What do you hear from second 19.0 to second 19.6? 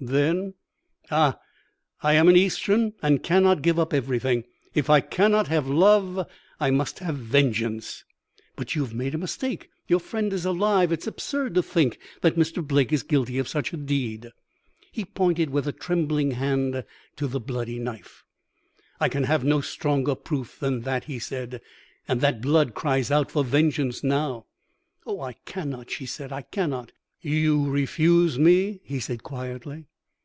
"'I can have no